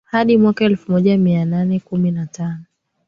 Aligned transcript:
hadi 0.05 0.37
mwaka 0.37 0.65
elfu 0.65 0.91
moja 0.91 1.17
mia 1.17 1.45
nane 1.45 1.79
kumi 1.79 2.11
na 2.11 2.25
tano 2.25 2.63